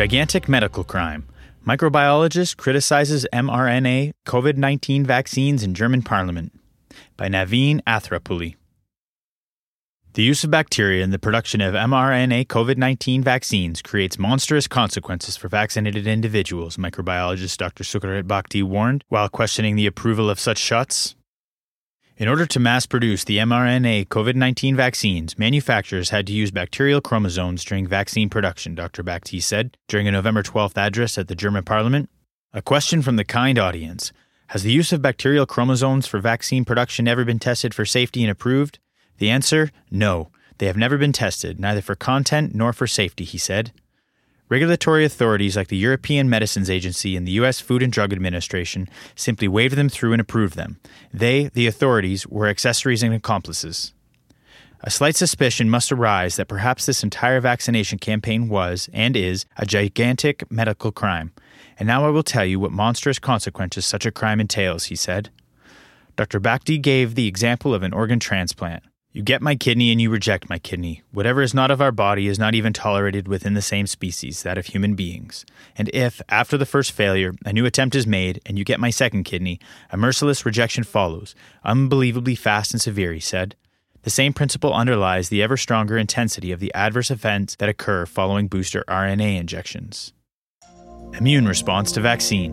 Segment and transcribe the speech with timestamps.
[0.00, 1.28] Gigantic medical crime.
[1.66, 6.58] Microbiologist criticizes mRNA COVID 19 vaccines in German parliament.
[7.18, 8.54] By Naveen Athrappully.
[10.14, 15.36] The use of bacteria in the production of mRNA COVID 19 vaccines creates monstrous consequences
[15.36, 17.84] for vaccinated individuals, microbiologist Dr.
[17.84, 21.14] Sucharit Bhakdi warned while questioning the approval of such shots.
[22.20, 27.00] In order to mass produce the mRNA COVID 19 vaccines, manufacturers had to use bacterial
[27.00, 29.02] chromosomes during vaccine production, Dr.
[29.02, 32.10] Bhakdi said during a November 12th address at the German parliament.
[32.52, 34.12] A question from the kind audience
[34.48, 38.30] Has the use of bacterial chromosomes for vaccine production ever been tested for safety and
[38.30, 38.80] approved?
[39.16, 40.28] The answer no.
[40.58, 43.72] They have never been tested, neither for content nor for safety, he said.
[44.50, 47.60] Regulatory authorities like the European Medicines Agency and the U.S.
[47.60, 50.80] Food and Drug Administration simply waved them through and approved them.
[51.14, 53.94] They, the authorities, were accessories and accomplices.
[54.80, 59.64] A slight suspicion must arise that perhaps this entire vaccination campaign was, and is, a
[59.64, 61.32] gigantic medical crime.
[61.78, 65.30] And now I will tell you what monstrous consequences such a crime entails, he said.
[66.16, 66.40] Dr.
[66.40, 68.82] Bhakdi gave the example of an organ transplant.
[69.12, 71.02] You get my kidney and you reject my kidney.
[71.10, 74.56] Whatever is not of our body is not even tolerated within the same species, that
[74.56, 75.44] of human beings.
[75.76, 78.90] And if, after the first failure, a new attempt is made and you get my
[78.90, 79.58] second kidney,
[79.90, 83.56] a merciless rejection follows, unbelievably fast and severe, he said.
[84.02, 88.46] The same principle underlies the ever stronger intensity of the adverse events that occur following
[88.46, 90.12] booster RNA injections.
[91.18, 92.52] Immune response to vaccine.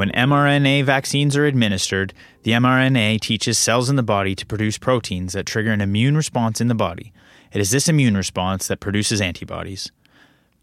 [0.00, 5.34] When mRNA vaccines are administered, the mRNA teaches cells in the body to produce proteins
[5.34, 7.12] that trigger an immune response in the body.
[7.52, 9.92] It is this immune response that produces antibodies.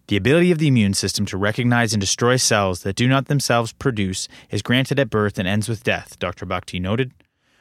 [0.08, 3.74] The ability of the immune system to recognize and destroy cells that do not themselves
[3.74, 6.48] produce is granted at birth and ends with death, Dr.
[6.48, 7.12] Bhakdi noted.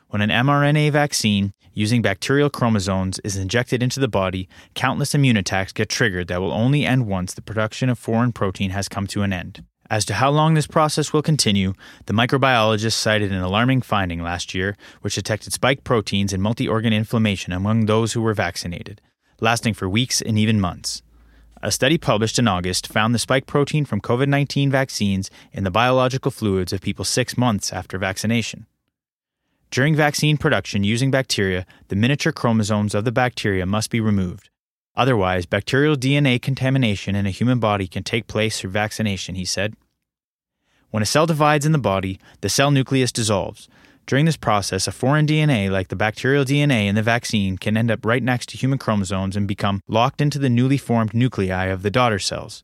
[0.08, 5.74] When an mRNA vaccine using bacterial chromosomes is injected into the body, countless immune attacks
[5.74, 9.20] get triggered that will only end once the production of foreign protein has come to
[9.20, 9.62] an end.
[9.88, 11.74] As to how long this process will continue,
[12.06, 16.92] the microbiologist cited an alarming finding last year which detected spike proteins and multi organ
[16.92, 19.00] inflammation among those who were vaccinated,
[19.40, 21.02] lasting for weeks and even months.
[21.62, 25.70] A study published in August found the spike protein from COVID 19 vaccines in the
[25.70, 28.66] biological fluids of people six months after vaccination.
[29.70, 34.50] During vaccine production using bacteria, the miniature chromosomes of the bacteria must be removed.
[34.96, 39.74] Otherwise, bacterial DNA contamination in a human body can take place through vaccination, he said.
[40.90, 43.68] When a cell divides in the body, the cell nucleus dissolves.
[44.06, 47.90] During this process, a foreign DNA, like the bacterial DNA in the vaccine, can end
[47.90, 51.82] up right next to human chromosomes and become locked into the newly formed nuclei of
[51.82, 52.62] the daughter cells.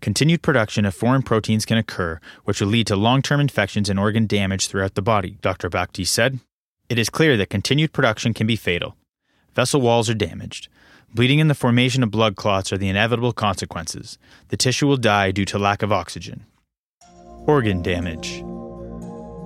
[0.00, 3.98] Continued production of foreign proteins can occur, which will lead to long term infections and
[3.98, 5.68] organ damage throughout the body, Dr.
[5.68, 6.38] Bhakdi said.
[6.88, 8.96] It is clear that continued production can be fatal.
[9.54, 10.68] Vessel walls are damaged.
[11.14, 14.16] Bleeding and the formation of blood clots are the inevitable consequences.
[14.48, 16.46] The tissue will die due to lack of oxygen.
[17.46, 18.38] Organ damage.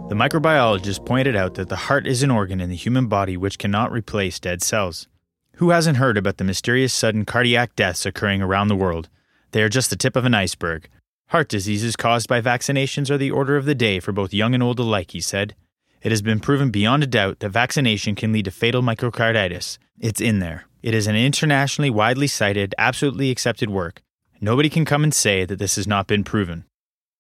[0.09, 3.59] The microbiologist pointed out that the heart is an organ in the human body which
[3.59, 5.09] cannot replace dead cells.
[5.57, 9.09] Who hasn't heard about the mysterious sudden cardiac deaths occurring around the world?
[9.51, 10.89] They are just the tip of an iceberg.
[11.31, 14.63] Heart diseases caused by vaccinations are the order of the day for both young and
[14.63, 15.57] old alike, he said.
[16.01, 19.79] It has been proven beyond a doubt that vaccination can lead to fatal myocarditis.
[19.99, 20.67] It's in there.
[20.87, 24.03] It is an internationally widely cited, absolutely accepted work.
[24.41, 26.65] Nobody can come and say that this has not been proven.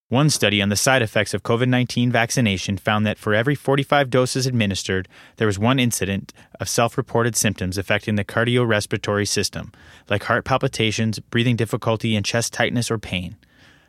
[0.08, 4.08] One study on the side effects of COVID 19 vaccination found that for every 45
[4.08, 9.72] doses administered, there was one incident of self reported symptoms affecting the cardiorespiratory system,
[10.08, 13.34] like heart palpitations, breathing difficulty, and chest tightness or pain.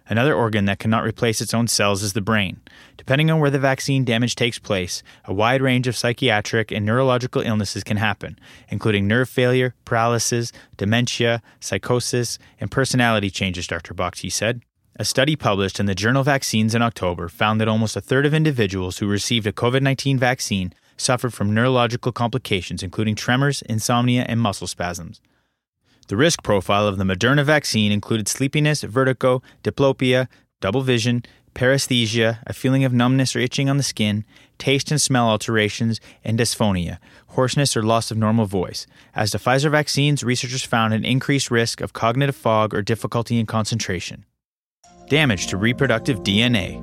[0.09, 2.61] Another organ that cannot replace its own cells is the brain.
[2.97, 7.41] Depending on where the vaccine damage takes place, a wide range of psychiatric and neurological
[7.41, 8.39] illnesses can happen,
[8.69, 13.93] including nerve failure, paralysis, dementia, psychosis, and personality changes, Dr.
[13.93, 14.61] Bhakdi said.
[14.99, 18.33] A study published in the journal Vaccines in October found that almost a third of
[18.33, 24.39] individuals who received a COVID 19 vaccine suffered from neurological complications, including tremors, insomnia, and
[24.39, 25.21] muscle spasms.
[26.07, 30.27] The risk profile of the Moderna vaccine included sleepiness, vertigo, diplopia,
[30.61, 31.23] double vision,
[31.53, 34.23] paresthesia, a feeling of numbness or itching on the skin,
[34.57, 36.99] taste and smell alterations, and dysphonia,
[37.29, 38.87] hoarseness or loss of normal voice.
[39.15, 43.45] As the Pfizer vaccines, researchers found an increased risk of cognitive fog or difficulty in
[43.45, 44.23] concentration.
[45.09, 46.81] Damage to reproductive DNA.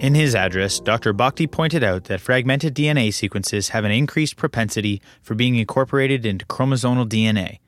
[0.00, 1.12] In his address, Dr.
[1.12, 6.46] Bhakdi pointed out that fragmented DNA sequences have an increased propensity for being incorporated into
[6.46, 7.58] chromosomal DNA.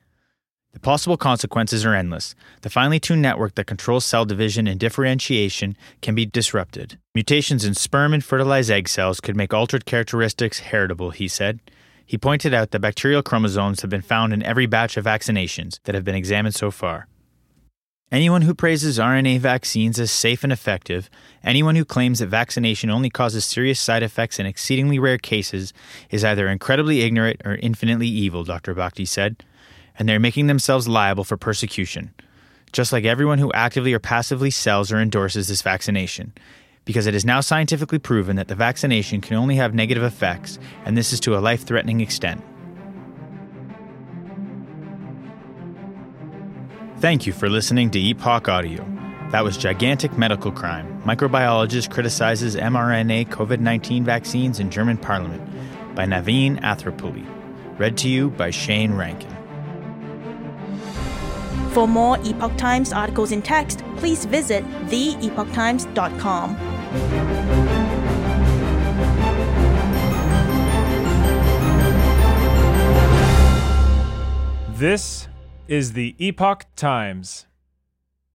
[0.73, 2.33] The possible consequences are endless.
[2.61, 6.97] The finely tuned network that controls cell division and differentiation can be disrupted.
[7.13, 11.59] Mutations in sperm and fertilized egg cells could make altered characteristics heritable, he said.
[12.05, 15.95] He pointed out that bacterial chromosomes have been found in every batch of vaccinations that
[15.95, 17.07] have been examined so far.
[18.09, 21.09] Anyone who praises RNA vaccines as safe and effective,
[21.43, 25.73] anyone who claims that vaccination only causes serious side effects in exceedingly rare cases,
[26.09, 28.73] is either incredibly ignorant or infinitely evil, Dr.
[28.73, 29.43] Bhakdi said
[29.97, 32.13] and they're making themselves liable for persecution,
[32.71, 36.33] just like everyone who actively or passively sells or endorses this vaccination,
[36.85, 40.97] because it is now scientifically proven that the vaccination can only have negative effects, and
[40.97, 42.41] this is to a life threatening extent.
[46.99, 48.85] Thank you for listening to Epoch Audio.
[49.31, 51.01] That was Gigantic Medical Crime.
[51.03, 57.25] Microbiologist criticizes mRNA COVID 19 vaccines in German parliament by Naveen Athrappully.
[57.79, 59.40] Read to you by Shane Rankin.
[61.71, 66.57] For more Epoch Times articles in text, please visit theepochtimes.com.
[74.75, 75.29] This
[75.67, 77.45] is the Epoch Times.